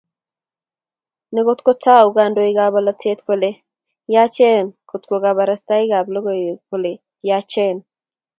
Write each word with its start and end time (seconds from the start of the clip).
Nekototoku 1.33 2.11
kandoikab 2.15 2.71
bolatet 2.73 3.19
kole 3.27 3.49
yachen 4.13 4.65
kotoku 4.89 5.15
koborostoikab 5.23 6.05
logoiwek 6.13 6.59
kole 6.69 6.91
yachen 7.29 7.77